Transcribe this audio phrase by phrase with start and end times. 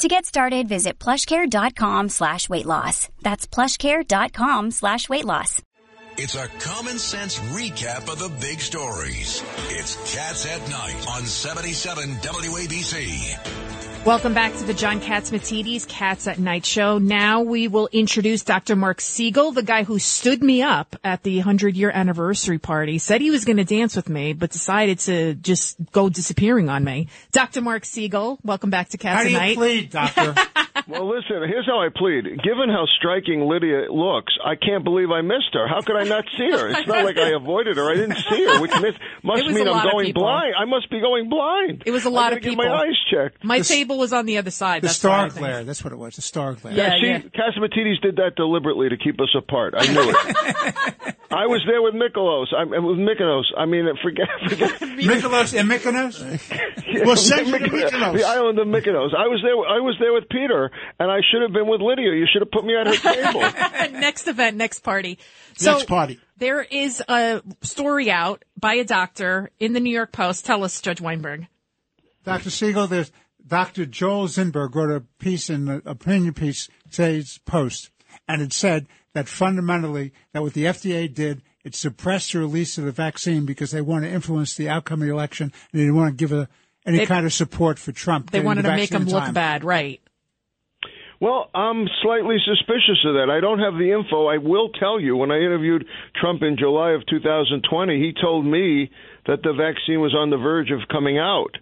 [0.00, 3.10] To get started, visit plushcare.com slash weight loss.
[3.20, 5.60] That's plushcare.com slash weight loss.
[6.16, 9.44] It's a common sense recap of the big stories.
[9.68, 13.79] It's Cats at Night on 77 WABC.
[14.06, 16.96] Welcome back to the John Catsimatidis Cats at Night show.
[16.98, 18.74] Now we will introduce Dr.
[18.74, 23.20] Marc Siegel, the guy who stood me up at the 100 year anniversary party, said
[23.20, 27.08] he was going to dance with me, but decided to just go disappearing on me.
[27.30, 27.60] Dr.
[27.60, 29.56] Marc Siegel, welcome back to Cats How at do you Night.
[29.56, 30.34] plead, doctor?
[30.90, 32.24] Well, listen, here's how I plead.
[32.42, 35.66] Given how striking Lydia looks, I can't believe I missed her.
[35.68, 36.68] How could I not see her?
[36.68, 37.90] It's not like I avoided her.
[37.90, 40.54] I didn't see her, which miss, must mean I'm going blind.
[40.58, 41.84] I must be going blind.
[41.86, 42.64] It was a lot gotta of get people.
[42.64, 43.44] my eyes checked.
[43.44, 44.82] My table was on the other side.
[44.82, 45.38] the That's star why think.
[45.40, 45.64] glare.
[45.64, 46.16] That's what it was.
[46.16, 46.74] The star glare.
[46.74, 47.18] Yeah, See, yeah.
[47.20, 49.74] Catsimatidis did that deliberately to keep us apart.
[49.76, 51.14] I knew it.
[51.32, 52.48] I was there with Mykonos.
[52.52, 53.44] I, with Mykonos.
[53.56, 57.06] I mean, forget, forget Mykonos and Mykonos?
[57.06, 58.16] Well, send me Mykonos, Mykonos.
[58.18, 59.14] the island of Mykonos.
[59.16, 59.54] I was there.
[59.54, 62.12] I was there with Peter, and I should have been with Lydia.
[62.14, 63.40] You should have put me at her table.
[64.00, 65.18] next event, next party.
[65.56, 66.18] So Next party.
[66.38, 70.46] There is a story out by a doctor in the New York Post.
[70.46, 71.46] Tell us, Judge Weinberg.
[72.24, 72.50] Dr.
[72.50, 73.12] Siegel, there's
[73.46, 73.86] Dr.
[73.86, 77.90] Joel Zinberg wrote a piece in the opinion piece, today's Post,
[78.26, 82.84] and it said that fundamentally that what the FDA did, it suppressed the release of
[82.84, 85.96] the vaccine because they want to influence the outcome of the election and they didn't
[85.96, 86.48] want to give a,
[86.86, 88.30] any They- kind of support for Trump.
[88.30, 90.00] They wanted the to make him look bad, right?
[91.20, 93.28] Well, I'm slightly suspicious of that.
[93.30, 94.26] I don't have the info.
[94.28, 95.84] I will tell you, when I interviewed
[96.18, 98.90] Trump in July of 2020, he told me
[99.26, 101.58] that the vaccine was on the verge of coming out.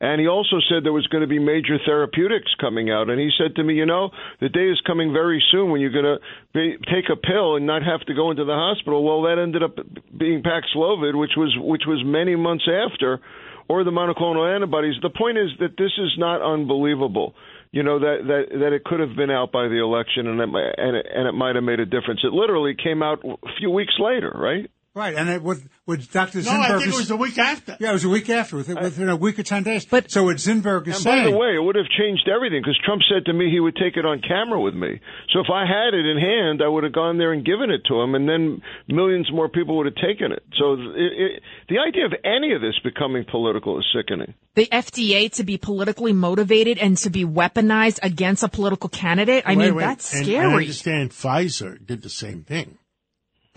[0.00, 3.10] And he also said there was going to be major therapeutics coming out.
[3.10, 4.10] And he said to me, you know,
[4.40, 6.18] the day is coming very soon when you're going to
[6.54, 9.02] be, take a pill and not have to go into the hospital.
[9.02, 9.74] Well, that ended up
[10.16, 13.18] being Paxlovid, which was which was many months after,
[13.68, 14.94] or the monoclonal antibodies.
[15.02, 17.34] The point is that this is not unbelievable.
[17.72, 20.48] You know that that that it could have been out by the election, and it
[20.48, 22.20] and it, and it might have made a difference.
[22.22, 24.70] It literally came out a few weeks later, right?
[24.98, 26.38] Right, and it, with, with Dr.
[26.42, 27.76] No, Zinberg I think it was a week after.
[27.78, 29.86] Yeah, it was a week after, within, within a week or 10 days.
[29.86, 31.24] But- so what Zinberg is And saying.
[31.26, 33.76] by the way, it would have changed everything because Trump said to me he would
[33.76, 34.98] take it on camera with me.
[35.32, 37.82] So if I had it in hand, I would have gone there and given it
[37.86, 40.42] to him, and then millions more people would have taken it.
[40.58, 44.34] So it, it, the idea of any of this becoming political is sickening.
[44.56, 49.44] The FDA to be politically motivated and to be weaponized against a political candidate.
[49.46, 49.84] I Wait, mean, wait.
[49.84, 50.52] that's And I scary.
[50.64, 52.78] understand Pfizer did the same thing.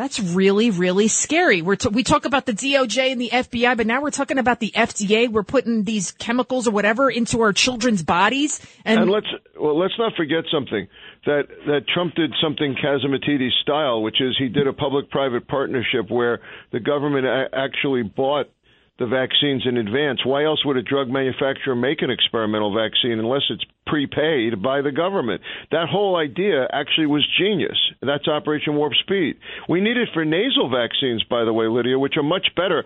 [0.01, 1.61] That's really, really scary.
[1.61, 4.59] We're t- we talk about the DOJ and the FBI, but now we're talking about
[4.59, 5.31] the FDA.
[5.31, 9.27] We're putting these chemicals or whatever into our children's bodies, and, And let's
[9.59, 10.87] well, let's not forget something
[11.27, 16.39] that that Trump did something Catsimatidis style, which is he did a public-private partnership where
[16.71, 18.49] the government a- actually bought
[18.97, 20.25] the vaccines in advance.
[20.25, 24.91] Why else would a drug manufacturer make an experimental vaccine unless it's prepaid by the
[24.91, 25.41] government?
[25.71, 27.77] That whole idea actually was genius.
[28.01, 29.37] That's Operation Warp Speed.
[29.67, 32.83] We need it for nasal vaccines, by the way, Lydia, which are much better.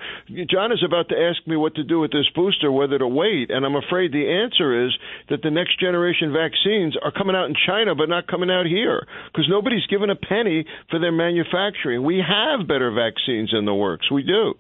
[0.50, 3.52] John is about to ask me what to do with this booster, whether to wait,
[3.52, 4.94] and I'm afraid the answer is
[5.30, 9.06] that the next generation vaccines are coming out in China, but not coming out here
[9.32, 12.04] because nobody's given a penny for their manufacturing.
[12.04, 14.10] We have better vaccines in the works.
[14.12, 14.56] We do.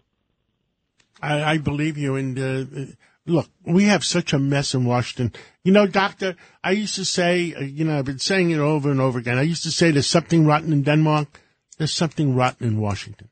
[1.21, 2.15] I, I believe you.
[2.15, 2.85] And uh,
[3.25, 5.33] look, we have such a mess in Washington.
[5.63, 8.91] You know, Doctor, I used to say, uh, you know, I've been saying it over
[8.91, 9.37] and over again.
[9.37, 11.41] I used to say there's something rotten in Denmark.
[11.77, 13.29] There's something rotten in Washington.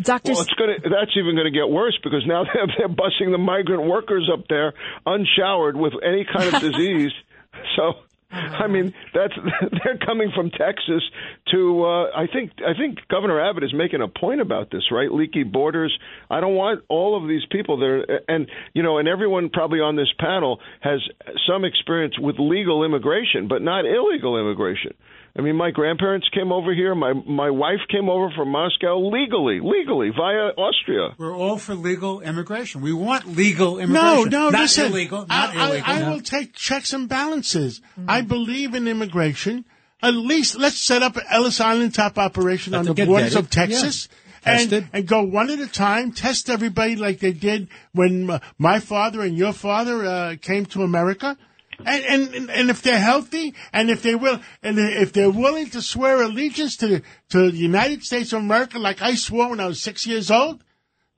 [0.00, 0.78] Doctor, Well, it's gonna.
[0.82, 4.44] That's even going to get worse because now they're, they're busing the migrant workers up
[4.48, 7.10] there unshowered with any kind of disease.
[7.74, 7.94] So,
[8.30, 9.32] I mean, that's
[9.84, 11.02] they're coming from Texas
[11.52, 11.84] to.
[11.84, 15.10] Uh, I think I think Governor Abbott is making a point about this, right?
[15.10, 15.96] Leaky borders.
[16.30, 19.96] I don't want all of these people there, and you know, and everyone probably on
[19.96, 21.00] this panel has
[21.46, 24.92] some experience with legal immigration, but not illegal immigration.
[25.38, 26.96] I mean, my grandparents came over here.
[26.96, 31.14] My my wife came over from Moscow legally, legally via Austria.
[31.16, 32.80] We're all for legal immigration.
[32.80, 34.30] We want legal immigration.
[34.30, 34.86] no, not listen.
[34.86, 35.26] illegal.
[35.26, 35.84] Not I, I- illegal.
[35.86, 36.10] I, no.
[36.10, 37.80] will take checks and balances.
[38.08, 39.64] I believe in immigration.
[40.02, 43.48] At least let's set up an Ellis Island top operation Let on the borders of
[43.48, 44.08] Texas.
[44.10, 44.18] Yeah.
[44.44, 48.78] And, and go one at a time, test everybody like they did when uh, my
[48.80, 51.36] father and your father uh, came to America.
[51.84, 55.80] And, and and if they're healthy, and if they will, and if they're willing to
[55.80, 59.80] swear allegiance to to the United States of America, like I swore when I was
[59.80, 60.64] six years old,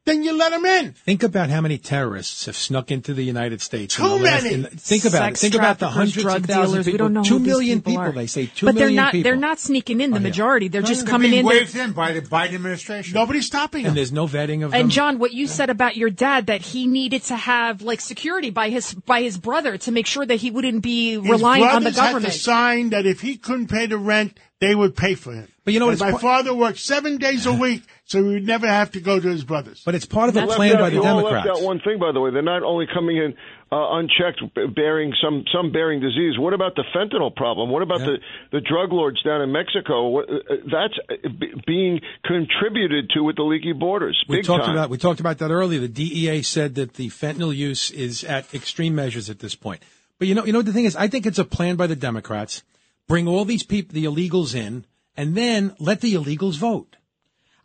[0.07, 0.93] then you let them in.
[0.95, 3.99] Think about how many terrorists have snuck into the United States.
[3.99, 4.55] in Too the last- many.
[4.55, 5.51] in- think about Sex it.
[5.51, 6.81] Think about the traffickers, hundreds drug of thousands dealers.
[6.81, 7.05] of We people.
[7.07, 8.13] don't know Two who these million people people.
[8.21, 9.13] They say two but they're not.
[9.13, 9.25] people.
[9.25, 10.11] They're not sneaking in.
[10.11, 10.23] The Oh, yeah.
[10.23, 10.69] majority.
[10.69, 11.47] They're just They're coming being in.
[11.47, 13.15] They're- waved in by the Biden administration.
[13.15, 13.91] Nobody's stopping them.
[13.91, 14.81] And there's no vetting of them.
[14.81, 18.49] And John, what you said about your dad that he needed to have like security
[18.51, 21.83] by his by his brother to make sure that he wouldn't be His relying on
[21.85, 22.33] the brothers had government.
[22.33, 25.49] to sign that if he couldn't pay the rent, they would pay for him.
[25.65, 28.47] But you know what, my part- father worked seven days a week, so he would
[28.47, 29.83] never have to go to his brothers.
[29.85, 31.47] but it's part of the left plan out- by the you all Democrats.
[31.47, 32.31] left out one thing, by the way.
[32.31, 33.35] They're not only coming in
[33.73, 34.43] uh, unchecked,
[34.75, 36.37] bearing some some bearing disease.
[36.37, 37.71] What about the fentanyl problem?
[37.71, 38.07] What about Yeah.
[38.53, 40.09] the the drug lords down in Mexico?
[40.09, 44.23] What, uh, uh, that's uh, b- being contributed to with the leaky borders.
[44.29, 44.75] We Big talked time.
[44.75, 45.79] about we talked about that earlier.
[45.81, 49.83] The DEA said that the fentanyl use is at extreme measures at this point.
[50.19, 51.87] But you know, you know what the thing is, I think it's a plan by
[51.87, 52.63] the Democrats.
[53.11, 54.85] Bring all these people, the illegals, in,
[55.17, 56.97] and then let the illegals vote.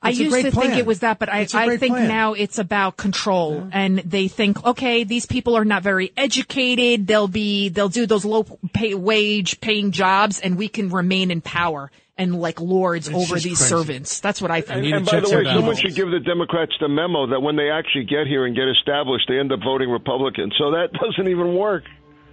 [0.01, 1.65] I It's a used great to think it was that, but I, It's a I
[1.67, 2.07] great think plan.
[2.07, 3.69] now it's about control.
[3.71, 7.05] And they think, okay, these people are not very educated.
[7.07, 8.43] They'll be, they'll do those low
[8.73, 13.35] pay, wage paying jobs and we can remain in power and like lords It's over
[13.35, 13.69] these crazy.
[13.69, 14.19] servants.
[14.21, 14.77] That's what I think.
[14.77, 15.81] And, need and by the way, some someone balances.
[15.81, 19.25] should give the Democrats the memo that when they actually get here and get established,
[19.27, 20.51] they end up voting Republican.
[20.57, 21.83] So that doesn't even work.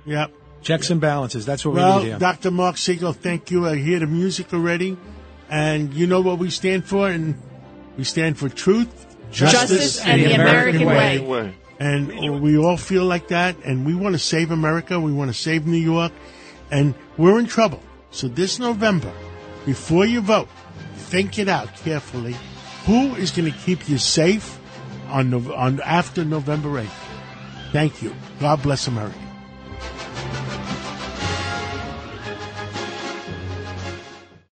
[0.07, 0.33] Yep.
[0.63, 1.45] Checks and balances.
[1.45, 2.19] That's what we Well, need here.
[2.19, 2.51] Dr.
[2.51, 3.67] Marc Siegel, thank you.
[3.67, 4.97] I hear the music already.
[5.51, 7.09] And you know what we stand for?
[7.09, 7.41] And
[7.99, 8.89] we stand for truth,
[9.31, 11.19] justice, Justice and the American way.
[11.19, 11.55] Anyway.
[11.79, 13.57] And we all feel like that.
[13.65, 14.99] And we want to save America.
[15.01, 16.13] We want to save New York.
[16.71, 17.83] And we're in trouble.
[18.13, 19.13] So this November,
[19.67, 20.49] before you vote,
[20.97, 22.37] think it out carefully.
[22.87, 24.59] Who is going to keep you safe
[25.09, 26.89] on, on after November 8th?
[27.73, 28.15] Thank you.
[28.39, 29.19] God bless America.